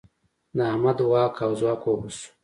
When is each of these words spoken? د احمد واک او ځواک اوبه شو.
د 0.55 0.57
احمد 0.71 0.97
واک 1.11 1.35
او 1.45 1.51
ځواک 1.59 1.81
اوبه 1.87 2.09
شو. 2.15 2.29